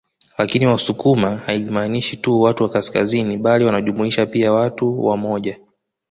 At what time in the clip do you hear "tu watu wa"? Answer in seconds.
2.17-2.69